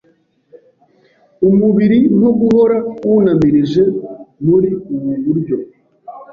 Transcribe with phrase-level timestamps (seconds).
[1.49, 3.83] umubiri nko guhora wunamirije.
[4.45, 5.57] Muri ubu buryo